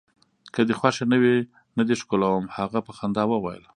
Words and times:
که 0.53 0.61
دي 0.67 0.73
خوښه 0.79 1.05
نه 1.11 1.17
وي، 1.21 1.37
نه 1.77 1.83
دي 1.87 1.95
ښکلوم. 2.01 2.43
هغه 2.57 2.79
په 2.85 2.91
خندا 2.97 3.23
وویل. 3.27 3.63